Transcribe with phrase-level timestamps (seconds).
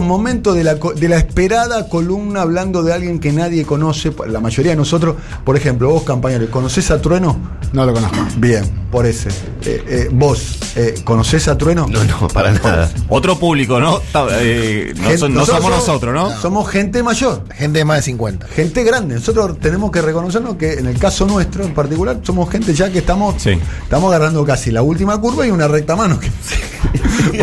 [0.00, 4.38] momento de la, co- de la esperada columna hablando de alguien que nadie conoce, la
[4.38, 7.36] mayoría de nosotros, por ejemplo, vos compañero, ¿conocés a Trueno?
[7.72, 8.16] No lo conozco.
[8.36, 9.30] Bien, por ese.
[9.64, 11.88] Eh, eh, vos, eh, ¿conocés a Trueno?
[11.90, 12.88] No, no, para nada.
[13.08, 14.00] Otro público, ¿no?
[14.38, 16.40] Eh, no, Gente- son- no somos nosotros, ¿no?
[16.40, 18.46] Somos gente mayor, Gente de más de 50.
[18.46, 19.16] gente grande.
[19.16, 22.98] Nosotros tenemos que reconocernos que en el caso nuestro en particular, somos gente ya que
[23.00, 23.58] estamos, Sí.
[23.82, 26.20] estamos agarrando casi la última curva y una recta mano.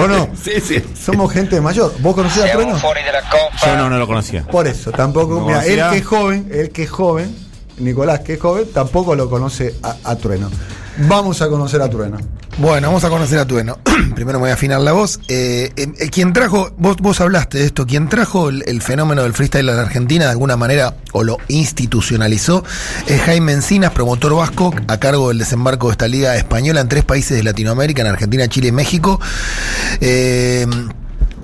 [0.02, 0.30] ¿O no?
[0.42, 0.82] Sí, sí.
[1.00, 1.94] Somos gente mayor.
[2.02, 2.78] ¿Vos conocés a Trueno?
[3.66, 4.44] Yo no, no lo conocía.
[4.44, 5.40] Por eso, tampoco.
[5.40, 7.36] No mira, él que es joven, él que es joven,
[7.78, 10.50] Nicolás que es joven, tampoco lo conoce a, a Trueno.
[11.00, 12.18] Vamos a conocer a Trueno.
[12.60, 13.78] Bueno, vamos a conocer a Tueno.
[14.16, 15.20] Primero me voy a afinar la voz.
[15.28, 19.22] Eh, eh, eh, quien trajo, vos, vos hablaste de esto, quien trajo el, el fenómeno
[19.22, 22.64] del freestyle a la Argentina de alguna manera o lo institucionalizó
[23.06, 27.04] es Jaime Encinas, promotor vasco, a cargo del desembarco de esta liga española en tres
[27.04, 29.22] países de Latinoamérica, en Argentina, Chile y México.
[30.02, 30.66] Eh,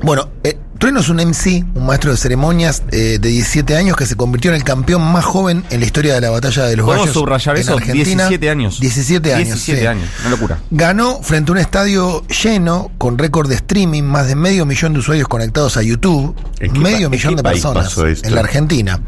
[0.01, 4.05] bueno, eh, Trueno es un MC, un maestro de ceremonias eh, de 17 años que
[4.05, 6.85] se convirtió en el campeón más joven en la historia de la batalla de los
[6.85, 7.73] ¿Podemos gallos subrayar en eso?
[7.77, 8.27] Argentina.
[8.27, 8.79] 17 años.
[8.81, 9.45] 17 años.
[9.47, 9.87] 17 sí.
[9.87, 10.59] años, una locura.
[10.71, 14.99] Ganó frente a un estadio lleno, con récord de streaming, más de medio millón de
[14.99, 18.27] usuarios conectados a YouTube, ¿En qué medio pa- millón qué de personas pasó esto?
[18.27, 18.99] en la Argentina.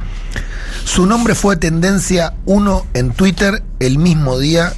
[0.85, 4.71] Su nombre fue tendencia 1 en Twitter el mismo día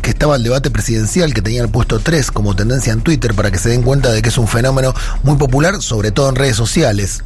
[0.00, 3.50] que estaba el debate presidencial, que tenía el puesto 3 como tendencia en Twitter, para
[3.50, 6.56] que se den cuenta de que es un fenómeno muy popular, sobre todo en redes
[6.56, 7.22] sociales.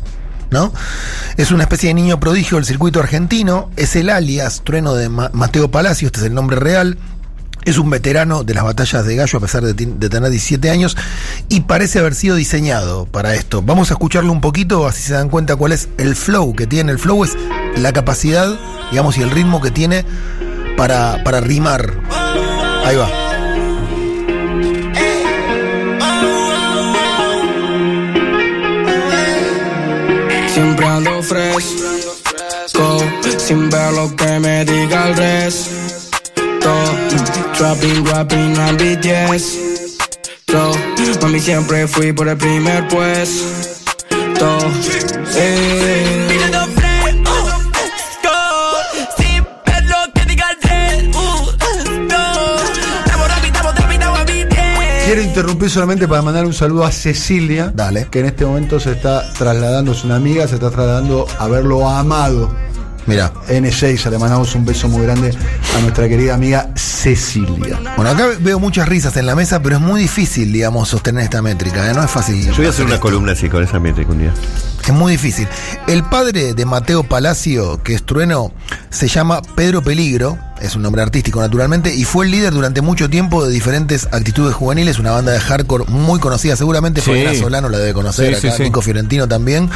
[0.50, 0.72] ¿No?
[1.36, 5.30] Es una especie de niño prodigio del circuito argentino, es el alias trueno de Ma-
[5.32, 6.96] Mateo Palacio, este es el nombre real,
[7.64, 10.96] es un veterano de las batallas de gallo a pesar de tener 17 años
[11.48, 13.62] y parece haber sido diseñado para esto.
[13.62, 16.92] Vamos a escucharlo un poquito, así se dan cuenta cuál es el flow que tiene.
[16.92, 17.32] El flow es
[17.78, 18.54] la capacidad,
[18.90, 20.04] digamos, y el ritmo que tiene
[20.76, 22.00] para, para rimar.
[22.84, 23.08] Ahí va.
[30.52, 32.98] Siempre ando fresco,
[33.38, 35.70] sin ver lo que me diga el resto.
[37.56, 39.74] Trapping, rapping, and BTS.
[41.24, 44.58] Mami, siempre fui por el primer puesto.
[45.36, 46.33] Eh.
[55.04, 58.08] Quiero interrumpir solamente para mandar un saludo a Cecilia, Dale.
[58.10, 61.86] que en este momento se está trasladando, es una amiga, se está trasladando a verlo
[61.86, 62.54] amado.
[63.06, 63.30] Mira.
[63.48, 65.34] N6, le mandamos un beso muy grande
[65.76, 67.78] a nuestra querida amiga Cecilia.
[67.96, 71.42] Bueno, acá veo muchas risas en la mesa, pero es muy difícil, digamos, sostener esta
[71.42, 71.90] métrica.
[71.90, 71.92] ¿eh?
[71.94, 72.46] No es fácil.
[72.46, 74.32] Yo voy a hacer una columna así con esa métrica un día.
[74.86, 75.48] Es muy difícil.
[75.86, 78.52] El padre de Mateo Palacio, que es trueno,
[78.90, 83.08] se llama Pedro Peligro, es un nombre artístico naturalmente, y fue el líder durante mucho
[83.08, 87.10] tiempo de diferentes actitudes juveniles, una banda de hardcore muy conocida, seguramente Sí.
[87.10, 88.64] Fabiana Solano la debe conocer, Sí, acá sí.
[88.64, 89.70] Nico Fiorentino también.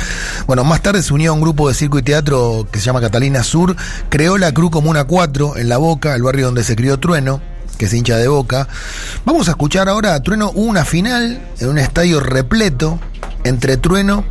[0.46, 3.00] Bueno, más tarde se unió a un grupo de circo y teatro que se llama
[3.00, 3.76] Catalina Sur,
[4.10, 7.40] creó la Cruz Comuna 4 en La Boca, el barrio donde se crió Trueno
[7.78, 8.66] que es hincha de boca.
[9.24, 12.98] Vamos a escuchar ahora a Trueno una final en un estadio repleto
[13.44, 14.24] entre Trueno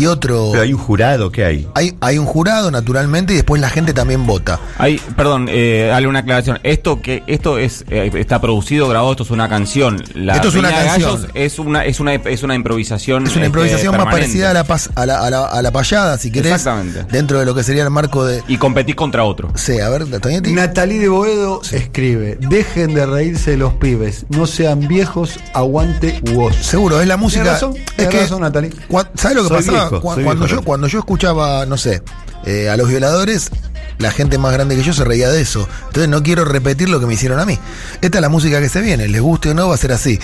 [0.00, 0.48] y otro.
[0.52, 1.68] Pero hay un jurado, ¿qué hay?
[1.74, 4.58] Hay, hay un jurado, naturalmente, y después la gente también vota.
[4.78, 6.58] Hay, perdón, eh, dale una aclaración.
[6.62, 10.02] Esto que esto es eh, está producido, grabado, esto es una canción.
[10.14, 11.14] La Esto es una canción.
[11.16, 13.24] Gallos es una es una es una improvisación.
[13.24, 15.70] Es una este, improvisación más parecida a la, pas- a, la, a, la, a la
[15.72, 16.52] payada, si querés.
[16.52, 17.04] Exactamente.
[17.10, 18.42] Dentro de lo que sería el marco de.
[18.48, 19.50] Y competís contra otro.
[19.54, 20.04] Sí, a ver.
[20.52, 26.54] Natalie de Boedo escribe: Dejen de reírse de los pibes, no sean viejos, aguante vos.
[26.56, 27.44] Seguro, es la música.
[27.44, 28.70] Razón, es que, razón, Natalie.
[29.14, 29.83] ¿Sabes lo que Soy pasaba?
[29.90, 32.02] Viejo, Cu- soy cuando, viejo, yo, cuando yo escuchaba, no sé,
[32.44, 33.50] eh, a los violadores,
[33.98, 35.68] la gente más grande que yo se reía de eso.
[35.86, 37.58] Entonces no quiero repetir lo que me hicieron a mí.
[38.00, 40.18] Esta es la música que se viene, les guste o no, va a ser así.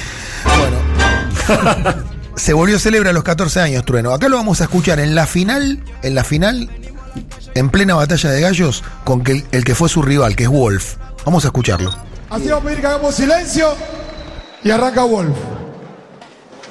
[0.45, 1.95] Bueno.
[2.37, 4.13] se volvió célebre a los 14 años, Trueno.
[4.13, 6.69] Acá lo vamos a escuchar en la final, en la final,
[7.55, 10.49] en plena batalla de gallos, con que el, el que fue su rival, que es
[10.49, 10.97] Wolf.
[11.25, 11.91] Vamos a escucharlo.
[12.31, 13.75] Así vamos a pedir que hagamos silencio
[14.63, 15.37] y arranca Wolf.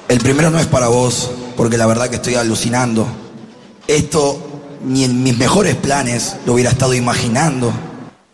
[0.09, 3.07] El primero no es para vos, porque la verdad que estoy alucinando.
[3.85, 4.41] Esto
[4.83, 7.71] ni en mis mejores planes lo hubiera estado imaginando.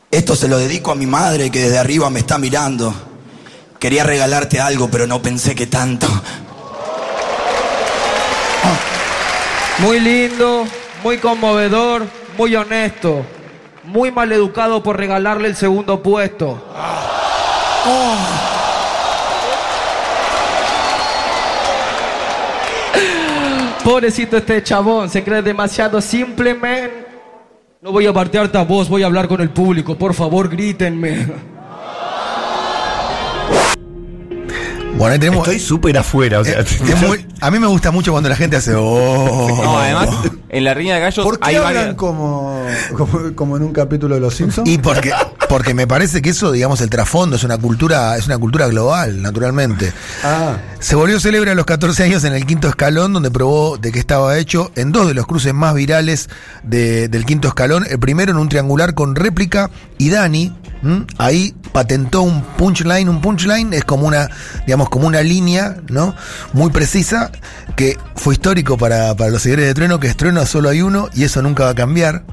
[0.09, 2.95] Esto se lo dedico a mi madre que desde arriba me está mirando.
[3.77, 6.07] Quería regalarte algo, pero no pensé que tanto.
[9.79, 10.65] Muy lindo,
[11.03, 12.07] muy conmovedor,
[12.37, 13.25] muy honesto.
[13.83, 16.63] Muy mal educado por regalarle el segundo puesto.
[23.85, 26.89] Pobrecito este chabón, se cree demasiado simple, man.
[27.83, 29.95] No voy a partearte a vos, voy a hablar con el público.
[29.95, 31.54] Por favor, grítenme.
[34.97, 35.47] Bueno, ahí tenemos.
[35.47, 36.59] Estoy súper afuera, o sea.
[36.61, 38.73] Eh, es muy- A mí me gusta mucho cuando la gente hace.
[38.75, 39.47] Oh.
[39.63, 40.07] No, además,
[40.49, 41.95] en la riña de gallos ¿Por qué hay hablan varias.
[41.95, 42.65] como,
[42.95, 44.69] como, como en un capítulo de Los Simpsons?
[44.69, 45.11] Y porque,
[45.49, 49.21] porque me parece que eso, digamos, el trasfondo es una cultura, es una cultura global,
[49.21, 49.91] naturalmente.
[50.23, 53.91] Ah, Se volvió célebre a los 14 años en el quinto escalón, donde probó de
[53.91, 56.29] qué estaba hecho en dos de los cruces más virales
[56.63, 57.85] de- del quinto escalón.
[57.89, 60.53] El primero en un triangular con réplica y Dani
[60.83, 61.05] ¿m?
[61.17, 63.09] ahí patentó un punchline.
[63.09, 64.29] Un punchline es como una,
[64.65, 66.15] digamos, como una línea, ¿no?
[66.53, 67.31] Muy precisa,
[67.75, 71.09] que fue histórico para, para los seguidores de Trueno, que es Trueno solo hay uno
[71.13, 72.23] y eso nunca va a cambiar.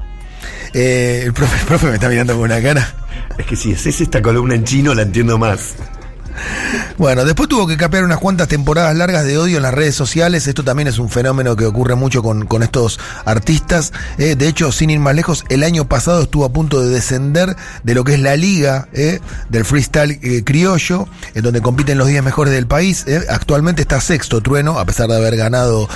[0.73, 2.93] Eh, el, profe, el profe me está mirando con una cara.
[3.37, 5.75] Es que si haces esta columna en chino la entiendo más.
[6.97, 10.47] Bueno, después tuvo que capear unas cuantas temporadas largas de odio en las redes sociales.
[10.47, 13.91] Esto también es un fenómeno que ocurre mucho con, estos artistas.
[14.17, 17.55] Eh, de hecho, sin ir más lejos, el año pasado estuvo a punto de descender
[17.83, 19.19] de lo que es la liga eh,
[19.49, 23.05] del freestyle eh, criollo, en donde compiten los 10 mejores del país.
[23.29, 25.89] Actualmente está sexto Trueno, a pesar de haber ganado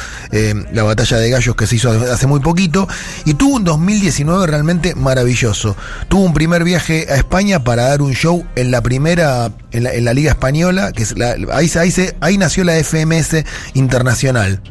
[0.71, 2.87] la batalla de gallos que se hizo hace muy poquito.
[3.25, 5.75] Y tuvo un 2019 realmente maravilloso.
[6.09, 10.13] Tuvo un primer viaje a España para dar un show en la primera, en la
[10.13, 13.43] Liga Española, que es la- ahí, se- nació la FMS
[13.73, 14.61] Internacional.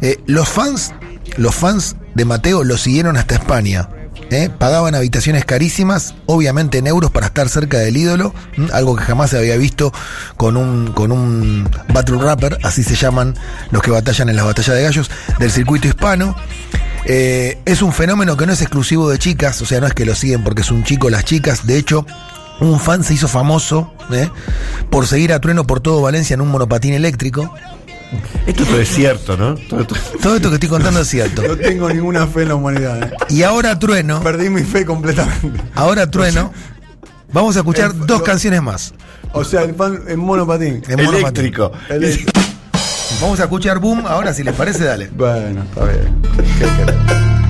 [0.00, 0.92] Eh, los fans,
[1.36, 3.88] los fans de Mateo lo siguieron hasta España.
[4.30, 4.48] ¿eh?
[4.58, 8.32] Pagaban habitaciones carísimas, obviamente en euros para estar cerca del ídolo,
[8.72, 9.92] algo que jamás se había visto
[10.36, 13.34] con un, con un battle rapper, así se llaman
[13.70, 16.34] los que batallan en las batallas de gallos del circuito hispano.
[17.06, 20.06] Eh, es un fenómeno que no es exclusivo de chicas, o sea, no es que
[20.06, 22.06] lo siguen porque es un chico las chicas, de hecho,
[22.60, 24.28] un fan se hizo famoso ¿eh?
[24.90, 27.52] por seguir a Trueno por todo Valencia en un monopatín eléctrico.
[28.46, 29.54] Esto es cierto, ¿no?
[29.56, 31.42] Todo esto- Todo esto que estoy contando es cierto.
[31.42, 33.02] no tengo ninguna fe en la humanidad.
[33.02, 33.10] eh.
[33.30, 35.60] Y ahora Trueno, Perdí mi fe completamente.
[35.74, 36.52] ahora Trueno,
[37.32, 38.94] vamos a escuchar El- dos lo- canciones más.
[39.32, 40.82] O sea, el fan en monopatín.
[40.86, 41.16] En monopatín.
[41.46, 41.72] Eléctrico.
[41.88, 42.24] El-
[43.20, 45.08] Vamos a escuchar Boom, ahora si les parece, dale.
[45.14, 46.22] Bueno, está bien.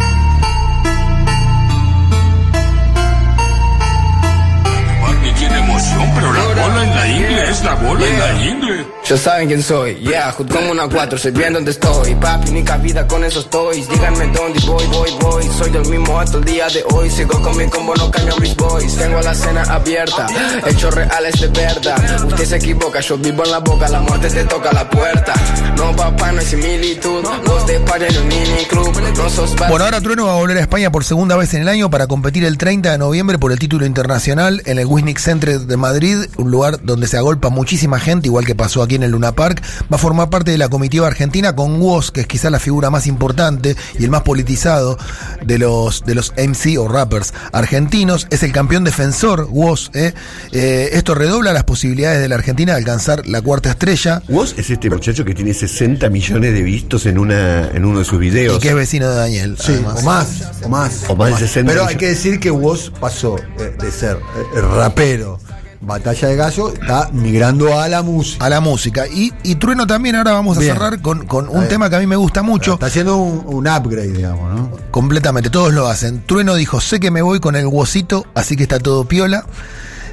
[7.64, 8.86] la bola en la ingle.
[9.04, 12.14] Ya saben quién soy, yeah, hood como una 4, sé bien dónde estoy.
[12.14, 15.44] Papi, única vida con esos toys, díganme dónde voy, voy, voy.
[15.58, 18.56] Soy del mismo hasta el día de hoy, sigo con mi combo, no cambian mis
[18.56, 18.96] boys.
[18.96, 20.26] Tengo la cena abierta,
[20.66, 22.26] hechos reales de verdad.
[22.26, 25.34] Usted se equivoca, yo vivo en la boca, la muerte te toca la puerta.
[25.76, 30.00] No papá, no hay similitud, dos de en un mini club No sos Bueno, ahora
[30.00, 32.58] Trueno va a volver a España por segunda vez en el año para competir el
[32.58, 36.80] 30 de noviembre por el título internacional en el Wisnik Center de Madrid, un lugar
[36.82, 39.62] donde se agolpa muchísima gente, igual que pasó aquí en el Luna Park.
[39.90, 42.90] Va a formar parte de la comitiva argentina con Woz, que es quizá la figura
[42.90, 44.98] más importante y el más politizado
[45.44, 48.26] de los, de los MC o rappers argentinos.
[48.30, 49.90] Es el campeón defensor, Woz.
[49.94, 50.12] ¿eh?
[50.52, 54.22] Eh, esto redobla las posibilidades de la Argentina de alcanzar la cuarta estrella.
[54.28, 58.04] Woz es este muchacho que tiene 60 millones de vistos en una en uno de
[58.04, 58.58] sus Y videos.
[58.58, 59.56] que es vecino de Daniel.
[59.58, 60.00] Sí, además.
[60.00, 60.28] o más,
[60.64, 61.00] o más.
[61.08, 64.60] O más de 60 Pero hay que decir que Woz pasó eh, de ser eh,
[64.60, 65.38] rapero,
[65.84, 68.44] batalla de gallo, está migrando a la música.
[68.44, 69.06] a la música.
[69.06, 70.72] Y, y Trueno también, ahora vamos a Bien.
[70.72, 72.74] cerrar con, con un tema que a mí me gusta mucho.
[72.74, 74.70] Está haciendo un, un upgrade, digamos, ¿no?
[74.90, 76.22] Completamente, todos lo hacen.
[76.26, 79.44] Trueno dijo, sé que me voy con el Wosito, así que está todo piola.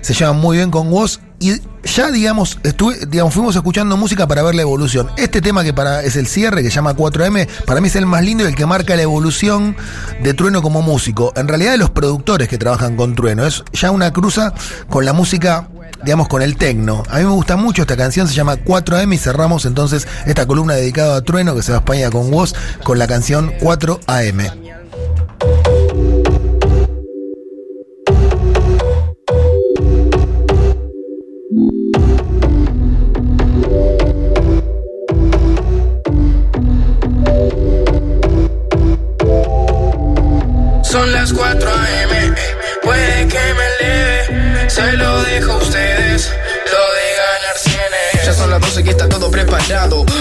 [0.01, 1.19] Se llevan muy bien con Woz.
[1.39, 5.09] Y ya, digamos, estuve, digamos, fuimos escuchando música para ver la evolución.
[5.17, 8.05] Este tema que para es el cierre, que se llama 4M, para mí es el
[8.05, 9.75] más lindo y el que marca la evolución
[10.21, 11.33] de Trueno como músico.
[11.35, 13.45] En realidad de los productores que trabajan con Trueno.
[13.45, 14.53] Es ya una cruza
[14.89, 15.67] con la música
[16.03, 17.03] digamos, con el tecno.
[17.09, 20.73] A mí me gusta mucho esta canción, se llama 4AM y cerramos entonces esta columna
[20.73, 24.51] dedicada a Trueno que se va a España con vos con la canción 4AM.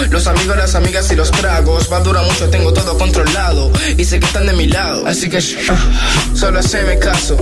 [0.09, 4.05] Los amigos, las amigas y los tragos, va a durar mucho, tengo todo controlado, y
[4.05, 5.57] sé que están de mi lado, así que shh,
[6.33, 7.35] solo haceme caso,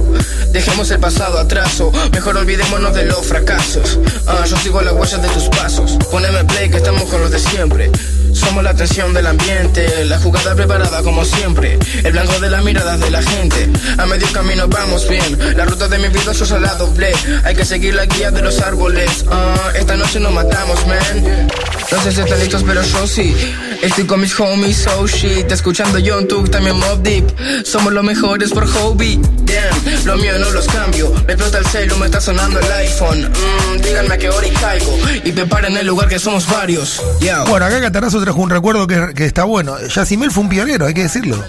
[0.51, 3.99] dejemos el pasado atrás, o mejor olvidémonos de los fracasos.
[4.25, 7.39] Ah, yo sigo las huellas de tus pasos, poneme play que estamos con los de
[7.39, 7.91] siempre.
[8.39, 12.99] Somos la atención del ambiente, la jugada preparada como siempre, el blanco de las miradas
[12.99, 13.69] de la gente.
[13.97, 17.11] A medio camino vamos bien, la ruta de mi vida se la doblé.
[17.43, 19.25] Hay que seguir la guía de los árboles.
[19.29, 21.47] Ah, esta noche nos matamos, man.
[21.91, 23.35] No sé si están listos, pero yo sí.
[23.81, 25.49] Estoy con mis homies, oh shit.
[25.51, 27.25] Escuchando John Tuk, también Mob Deep.
[27.65, 29.19] Somos los mejores por hobby.
[29.43, 31.11] Damn, lo mío no los cambio.
[31.25, 33.21] Me explota el celu, me está sonando el iPhone.
[33.31, 34.97] Mm, díganme a qué hora y caigo.
[35.23, 37.01] Y preparen el lugar que somos varios.
[37.21, 37.43] Yeah.
[37.45, 39.77] Bueno, acá Catarazo trajo un recuerdo que, que está bueno.
[39.87, 41.41] Yacimel fue un pionero, hay que decirlo.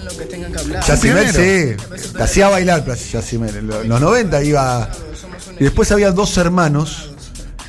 [0.87, 1.75] Yacimel, sí.
[2.15, 3.55] Te hacía bailar Yacimel.
[3.57, 4.89] En los 90 iba.
[5.59, 7.09] Y después había dos hermanos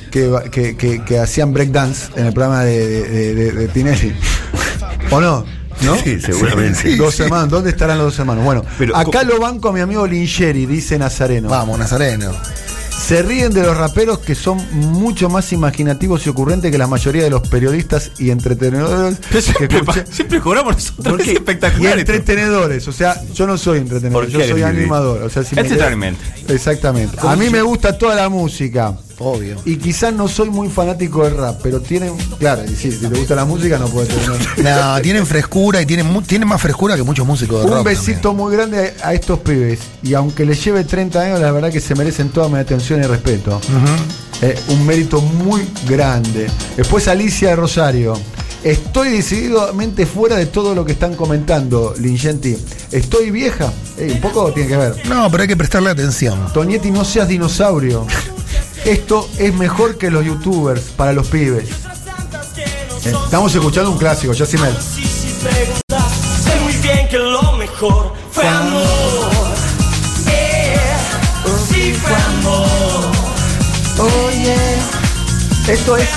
[0.09, 4.15] que, que, que- que hacían breakdance en el programa de, de, de- de Tinelli.
[5.13, 5.45] ¿O no?
[5.81, 5.95] ¿No?
[5.97, 6.95] Sí, seguramente.
[6.95, 7.49] Dos hermanos.
[7.49, 8.43] ¿Dónde estarán los dos hermanos?
[8.45, 11.49] Bueno, Pero, acá lo banco a mi amigo Lingeri, dice Nazareno.
[11.49, 12.31] Vamos, Nazareno.
[12.89, 17.23] Se ríen de los raperos que son mucho más imaginativos y ocurrentes que la mayoría
[17.23, 21.07] de los periodistas y entretenedores que Siempre, siempre cobramos nosotros.
[21.13, 21.27] ¿Por Es?
[21.27, 21.99] Y espectacular.
[21.99, 22.11] esto.
[22.13, 25.21] entretenedores, o sea, yo no soy entretenedor, ¿Por yo soy animador.
[25.23, 26.21] O sea, si me Exactamente.
[26.47, 27.17] quedé- Exactamente.
[27.21, 28.93] A mí me gusta toda la música.
[29.23, 29.55] Obvio.
[29.63, 32.13] Y quizás no soy muy fanático del rap, pero tienen.
[32.39, 34.73] Claro, y sí, si te gusta la música, no puedes tener.
[34.83, 38.33] No, tienen frescura y tienen, tienen más frescura que muchos músicos de Un rock besito
[38.33, 39.79] muy grande a estos pibes.
[40.01, 43.03] Y aunque les lleve 30 años, la verdad que se merecen toda mi atención y
[43.03, 43.61] respeto.
[44.41, 46.47] Eh, un mérito muy grande.
[46.75, 48.13] Después Alicia de Rosario.
[48.63, 52.57] Estoy decididamente fuera de todo lo que están comentando, Lingenti.
[52.91, 53.71] Estoy vieja.
[53.97, 55.07] Eh, un poco tiene que ver.
[55.07, 56.51] No, pero hay que prestarle atención.
[56.53, 58.05] Tonietti, no seas dinosaurio.
[58.85, 61.69] Esto es mejor que los youtubers para los pibes.
[63.05, 64.75] Estamos escuchando un clásico, Yacimel.
[64.77, 68.83] Sé muy bien que lo mejor fue amor.
[70.27, 70.77] Eh,
[71.69, 73.13] sí fue amor.
[75.67, 76.09] Esto es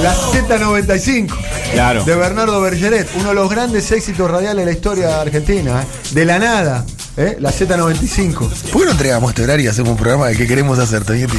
[0.00, 1.34] la Z95.
[1.72, 2.04] Claro.
[2.04, 5.82] De Bernardo Bergeret, uno de los grandes éxitos radiales de la historia argentina.
[5.82, 5.86] ¿eh?
[6.12, 6.86] De la nada,
[7.16, 7.36] ¿eh?
[7.40, 8.48] la Z95.
[8.70, 11.38] ¿Por qué no entregamos este horario y hacemos un programa del que queremos hacer, Toñetti?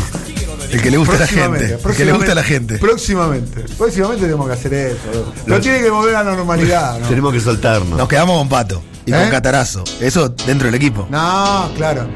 [0.74, 1.78] El que le gusta a la gente.
[1.86, 2.78] El que le gusta a la gente.
[2.80, 3.62] Próximamente.
[3.78, 5.34] Próximamente tenemos que hacer eso.
[5.46, 7.00] No tiene que volver a la normalidad.
[7.00, 7.08] ¿no?
[7.08, 7.98] Tenemos que soltarnos.
[7.98, 9.16] Nos quedamos con Pato y ¿Eh?
[9.18, 9.84] con Catarazo.
[10.02, 11.08] Eso dentro del equipo.
[11.12, 12.08] No, claro.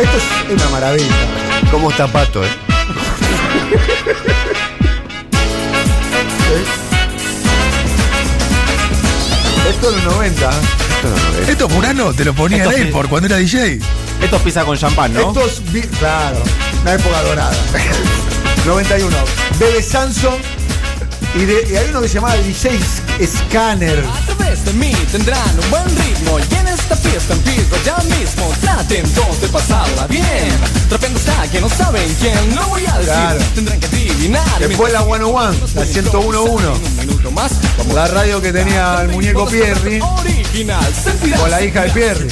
[0.00, 1.06] Esto es una maravilla.
[1.70, 2.48] ¿Cómo está Pato, eh?
[9.68, 10.50] Esto es los 90.
[10.50, 10.52] ¿eh?
[11.48, 13.80] Esto Murano te lo ponía Esto en por cuando era DJ.
[14.20, 15.28] Esto es pizza con champán, ¿no?
[15.28, 15.72] Esto es.
[15.72, 16.38] vi- Claro,
[16.82, 17.56] una época dorada.
[18.66, 19.16] 91.
[19.58, 20.34] Bebe Samson.
[21.34, 22.78] Y, de- y hay uno que se llamaba DJ
[23.26, 24.04] Scanner.
[24.04, 28.52] A través de mí tendrán un buen ritmo y en esta fiesta empiezo ya mismo.
[28.60, 30.50] Traten todos de pasarla bien.
[30.90, 32.54] Trapeando está que no saben quién.
[32.54, 33.40] No voy a decir, Claro.
[33.54, 34.58] tendrán que adivinar.
[34.58, 36.74] Después la 101, la 101.1.
[36.74, 37.52] Un minuto más.
[37.78, 40.92] Vamos La radio que tenía el muñeco Pierri Original.
[41.38, 42.28] Con la hija de Pierri.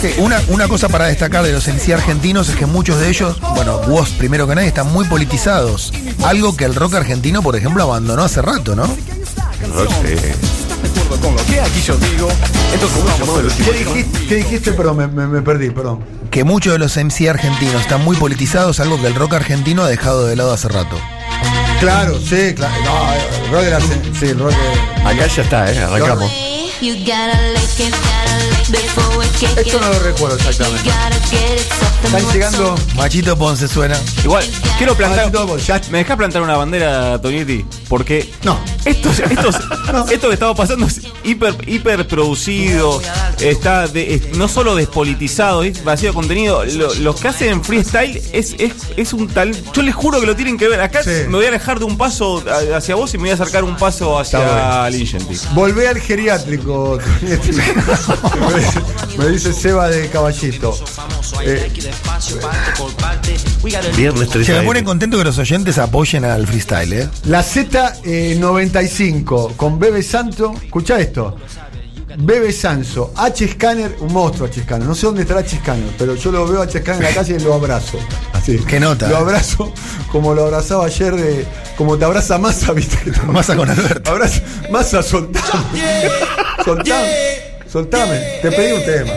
[0.00, 3.38] Sí, una, una cosa para destacar de los MC argentinos es que muchos de ellos,
[3.54, 5.92] bueno, vos primero que nadie, están muy politizados.
[6.24, 8.84] Algo que el rock argentino, por ejemplo, abandonó hace rato, ¿no?
[8.84, 10.34] Rock, eh,
[10.82, 12.28] ¿Estás de acuerdo con lo que aquí yo digo?
[12.72, 14.26] Entonces vamos a ¿Qué dijiste?
[14.26, 14.72] ¿Qué dijiste?
[14.72, 16.00] Perdón, me, me- me perdí, perdón.
[16.30, 19.88] Que muchos de los MC argentinos están muy politizados, algo que el rock argentino ha
[19.88, 20.96] dejado de lado hace rato.
[21.80, 22.74] Claro, sí, claro.
[22.84, 23.12] No,
[23.46, 23.80] el rock era.
[24.18, 24.52] Sí, el rock.
[24.52, 26.30] era- acá ya está, eh, arrancamos.
[26.80, 27.94] You gotta lick it
[28.70, 29.82] before we kick Esto it.
[29.82, 30.82] no lo recuerdo exactamente.
[30.88, 32.74] You gotta get it something Están llegando.
[32.96, 34.00] Machito Ponce suena.
[34.24, 34.44] Igual,
[34.78, 35.26] quiero plantar.
[35.26, 37.64] Machito Ponce, ya- ¿Me dejas plantar una bandera, Tonietti?
[37.88, 38.30] Porque.
[38.44, 38.58] No.
[38.86, 39.50] Esto, esto,
[40.10, 43.02] esto que estaba pasando es hiper, hiper producido.
[43.40, 46.64] Está de- es no solo despolitizado, es vacío de contenido.
[46.64, 49.54] Lo- los que hacen freestyle es, es, es un tal.
[49.74, 50.80] Yo les juro que lo tienen que ver.
[50.80, 51.10] Acá Sí.
[51.28, 52.42] me voy a alejar de un paso
[52.74, 55.36] hacia vos y me voy a acercar un paso hacia Lingenti.
[55.52, 56.69] Volvé al geriátrico.
[56.70, 57.50] Tonietti.
[57.52, 57.62] me,
[58.60, 58.80] dice,
[59.18, 60.76] me dice Seba de Caballito.
[61.42, 61.68] Eh,
[63.96, 67.08] Viernes 3 Se me pone contento que los oyentes apoyen al freestyle, ¿eh?
[67.24, 70.54] la Z95 con Bebe Santo.
[70.62, 71.36] Escucha esto.
[72.18, 74.86] Bebe Sanso, H Scanner, un monstruo H Scanner.
[74.86, 77.14] No sé dónde estará H Scanner, pero yo lo veo a H Scanner en la
[77.14, 77.98] calle y lo abrazo.
[78.66, 79.72] Qué nota, Lo abrazo
[80.10, 81.44] como lo abrazaba ayer de.
[81.76, 84.10] Como te abraza Massa, viste que te Massa con Alberto.
[84.10, 85.46] Abraza, Massa, soltame.
[86.64, 87.10] soltame.
[87.70, 88.18] Soltame.
[88.42, 89.12] Te pedí un tema.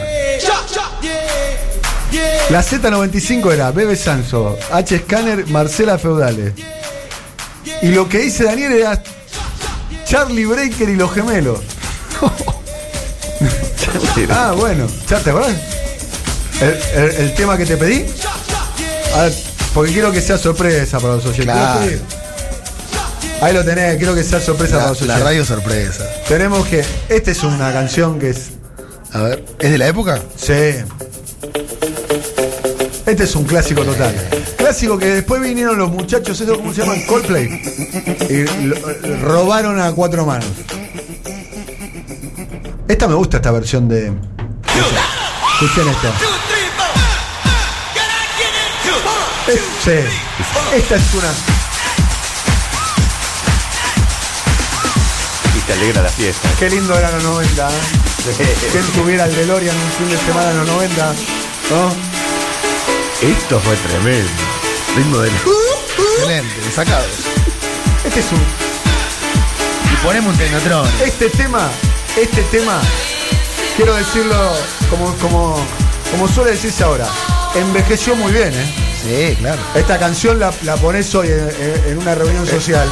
[2.50, 6.53] La Z95 era Bebe Sanso, H Scanner, Marcela Feudales.
[7.82, 9.01] Y lo que dice Daniel era
[10.06, 11.60] Charlie Breaker y los gemelos.
[14.30, 15.56] ah, bueno, ¿ya te acordás?
[16.62, 18.06] El, el- el tema que te pedí.
[19.15, 19.34] A ver,
[19.74, 21.46] porque quiero que sea sorpresa para los oyentes.
[21.55, 21.82] Claro.
[23.41, 25.24] Ahí lo tenés, quiero que sea sorpresa para La, los la oyentes.
[25.25, 26.05] radio sorpresa.
[26.27, 26.84] Tenemos que.
[27.10, 28.51] Esta es una canción que es.
[29.12, 30.20] A ver, ¿es de la época?
[30.36, 30.53] Sí.
[33.05, 34.15] Este es un clásico total.
[34.58, 37.01] clásico que después vinieron los muchachos, ¿eso cómo se llaman?
[37.03, 37.62] Coldplay.
[38.29, 38.77] Y lo-
[39.22, 40.48] robaron a cuatro manos.
[42.88, 44.08] Esta me gusta, esta versión de.
[45.62, 46.12] Escuchen esta.
[49.83, 49.91] Sí,
[50.75, 51.31] esta es una.
[55.55, 56.50] Y te alegra la fiesta.
[56.57, 57.69] Qué lindo eran los 90.
[57.69, 58.55] ¿eh?
[58.72, 61.13] ¿Quién tuviera el DeLorean un fin de semana en los 90?
[61.69, 61.95] ¿No?
[63.22, 64.31] Esto fue tremendo.
[64.95, 65.33] Ritmo del.
[65.33, 67.12] Excelente, sacados.
[68.05, 68.39] Este es un.
[68.39, 70.88] Y ponemos un tecnotrón.
[71.05, 71.69] Este tema,
[72.17, 72.81] este tema,
[73.75, 74.55] quiero decirlo
[74.89, 75.65] como, como,
[76.12, 77.07] como suele decirse ahora,
[77.55, 78.82] envejeció muy bien, ¿eh?
[79.03, 79.62] Sí, claro.
[79.75, 82.88] Esta canción la, la pones hoy en, en- en una reunión social.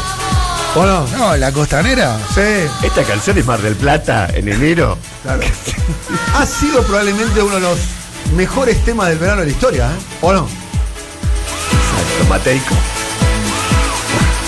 [0.76, 1.06] ¿O no?
[1.18, 2.18] No, la costanera.
[2.34, 2.42] Sí.
[2.86, 4.98] Esta canción es Mar del Plata en enero.
[5.24, 5.42] Claro.
[6.36, 7.78] ha sido probablemente uno de los
[8.36, 9.96] mejores temas del verano de la historia, ¿eh?
[10.22, 10.48] ¿O no?
[10.48, 12.76] Exacto, Mateico.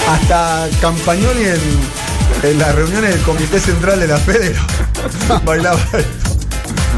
[0.10, 1.62] Hasta Campagnoli en,
[2.44, 4.54] en las reuniones del Comité Central de la Fede
[5.46, 6.38] bailaba esto.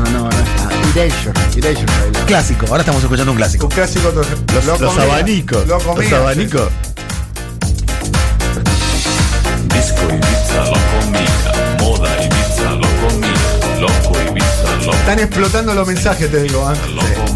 [0.03, 0.54] No, no, no.
[0.93, 2.25] Erasure, Erasure baila.
[2.25, 3.65] Clásico, ahora estamos escuchando un clásico.
[3.65, 4.11] Un clásico.
[4.11, 4.27] Los,
[4.65, 5.67] Los, los abanicos.
[5.67, 6.69] Lo los abanicos.
[9.73, 16.31] Disco Ibiza lo comía, moda Ibiza lo comía, loco Ibiza lo Están explotando los mensajes,
[16.31, 16.71] te digo.
[16.71, 16.75] ¿eh?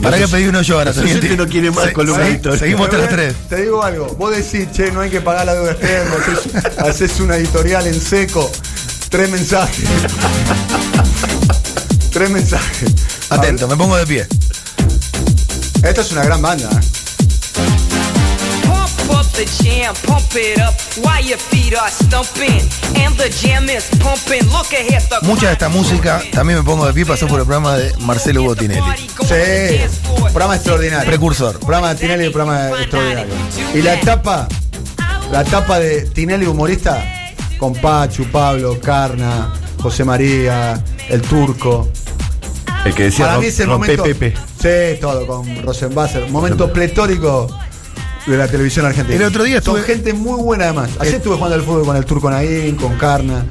[0.01, 0.94] ¿Para qué pedí uno yo ahora?
[0.94, 2.53] Gente no quiere más columnitos.
[2.53, 3.50] se- Seguimos Pero hasta las ven, 3.
[3.50, 7.20] Te digo algo, vos decís, che, no hay que pagar la deuda externa, haces, haces
[7.20, 8.50] una editorial en seco,
[9.10, 9.86] tres mensajes.
[12.12, 12.94] tres mensajes.
[13.29, 14.27] Atento, me pongo de pie.
[15.83, 16.69] Esta es una gran banda.
[18.65, 22.62] Pump up the jam, pump it up while your feet are stumping.
[22.95, 24.43] And the jam is pumping.
[24.51, 27.45] Look ahead, the Mucha de esta música, también me pongo de pie, pasó por el
[27.45, 28.81] programa de Marcelo Botinelli.
[29.07, 29.79] Sí,
[30.31, 31.07] programa extraordinario.
[31.07, 31.59] Precursor.
[31.59, 33.33] Programa de Tinelli, programa extraordinario.
[33.75, 34.48] Y la etapa,
[35.31, 37.03] la etapa de Tinelli humorista,
[37.59, 41.89] con Pachu, Pablo, Carna, José María, el turco.
[42.86, 44.03] El que decía Para mí es el momento.
[44.03, 44.33] Pepe.
[44.62, 46.29] Sí, todo, con Rosenbasser.
[46.29, 47.48] Momento pletórico
[48.25, 49.15] de la televisión argentina.
[49.17, 50.89] El otro día Son estuve- gente muy buena además.
[51.00, 53.45] Ayer Eh, estuve jugando al fútbol con el turco Naín, con Carna.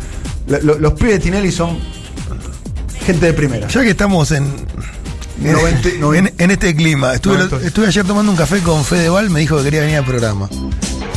[0.47, 1.78] La- lo- los pibes de Tinelli son
[3.04, 3.68] gente de primera.
[3.68, 4.44] Ya que estamos en.
[5.44, 9.30] En, Noventa- noventa- en- en este clima, estuve, estuve ayer tomando un café con Fedeval,
[9.30, 10.49] me dijo que quería venir al programa.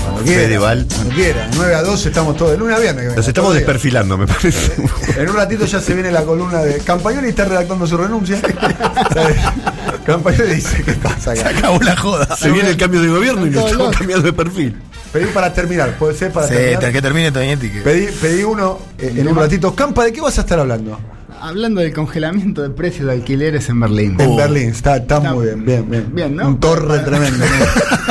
[0.04, 0.42] Cuando quiera.
[0.44, 0.86] Fedeval.
[0.94, 1.50] Cuando quiera.
[1.56, 2.52] 9 a 12 estamos todos.
[2.52, 3.04] De lunes a viernes.
[3.04, 4.74] venga, Nos estamos desperfilando, me parece.
[5.18, 6.78] En un ratito ya se viene la columna de.
[6.80, 8.40] Campagnoli está redactando su renuncia.
[10.06, 11.58] Campagnoli dice: ¿Qué pasa Se acá?
[11.58, 12.36] acabó la joda.
[12.38, 13.98] Se viene el cambio de gobierno y nos estamos loco.
[13.98, 14.76] cambiando de perfil.
[15.12, 16.92] Pedí para terminar, puede ser para Sí, terminar.
[16.94, 17.70] que termine Toñetti.
[17.70, 19.76] que- Pedí, pedí uno eh, en un ratito.
[19.76, 20.98] Campa, ¿de qué vas a estar hablando?
[21.42, 24.16] Hablando del congelamiento de precios de alquileres en Berlín.
[24.22, 26.08] En Berlín, está, está muy bien, bien, bien.
[26.14, 26.48] Bien, ¿no?
[26.48, 27.44] Un torre tremendo.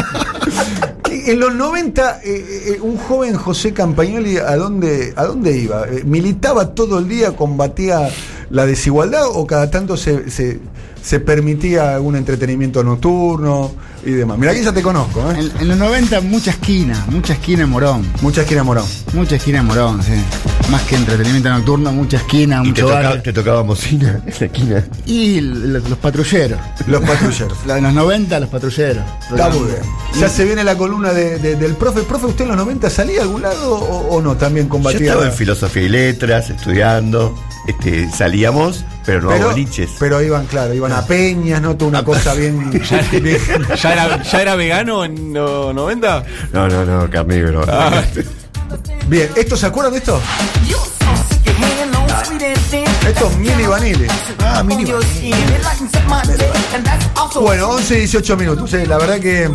[1.31, 5.87] en los 90, eh, eh, un joven José Campagnoli, ¿a dónde, ¿a dónde iba?
[5.89, 8.09] Eh, ¿Militaba todo el día, combatía
[8.51, 10.59] la desigualdad o cada tanto se,
[11.03, 13.73] se permitía algún entretenimiento nocturno
[14.05, 14.39] y demás?
[14.39, 15.37] Mira, aquí ya te conozco, ¿eh?
[15.39, 18.07] En, en los 90 mucha esquina, mucha esquina en Morón.
[18.23, 18.85] Mucha esquina Morón.
[19.13, 20.13] Mucha esquina en Morón, sí.
[20.71, 23.23] Más que entretenimiento nocturno, mucha esquina, Y te, mucho toca- bar.
[23.23, 23.75] te tocaba en la
[24.47, 24.85] esquina.
[25.07, 26.61] Y los patrulleros.
[26.87, 27.59] Los patrulleros.
[27.67, 29.05] La- En los 90 los patrulleros.
[29.31, 29.79] Está muy bien.
[30.19, 32.03] Ya se viene la columna de- de- del profe.
[32.03, 34.37] ¿Profe, usted en los 90 salía a algún lado o, o no?
[34.37, 35.01] También Yo combatía.
[35.09, 37.35] estaba en filosofía y letras, estudiando.
[37.67, 39.91] Este, salíamos, pero no a boliches.
[39.99, 41.77] pero iban, claro, iban a peñas, ¿no?
[41.77, 42.71] Toda una cosa bien.
[43.23, 43.39] bien-
[43.83, 46.25] ¿Ya era, ya era vegano en los 90?
[46.53, 47.65] No, no, no, carnívoro.
[47.69, 48.03] Ah.
[49.09, 50.21] Bien, ¿esto se acuerdan de esto?
[53.09, 54.07] Esto es Mini Vanille.
[54.41, 54.99] Ah, mínimo.
[57.41, 58.73] Bueno, 11 y 18 minutos.
[58.75, 59.51] eh, La verdad que.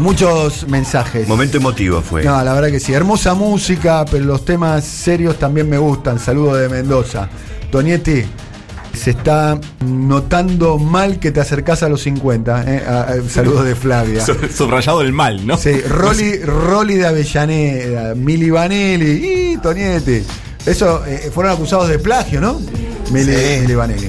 [0.00, 1.28] Muchos mensajes.
[1.28, 2.24] Momento emotivo fue.
[2.24, 2.92] No, la verdad que sí.
[2.92, 6.18] Hermosa música, pero los temas serios también me gustan.
[6.18, 7.28] Saludos de Mendoza.
[7.74, 8.22] Tonietti,
[8.96, 12.64] se está notando mal que te acercás a los 50.
[12.68, 13.22] eh.
[13.28, 14.20] Saludos de Flavia.
[14.24, 15.56] Sub- Subrayado el mal, ¿no?
[15.56, 20.22] Sí, Rolly, Rolly de Avellaneda, Mili Vanelli y Tonietti.
[20.64, 22.60] Eso eh, fueron acusados de plagio, ¿no?
[23.10, 23.58] Mili, Sí.
[23.62, 24.08] Mili Vanelli.